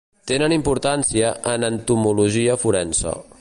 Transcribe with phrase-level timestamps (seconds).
[0.29, 3.15] Tenen importància en entomologia forense.